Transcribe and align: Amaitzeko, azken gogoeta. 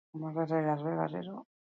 Amaitzeko, 0.19 0.71
azken 0.75 0.97
gogoeta. 1.01 1.35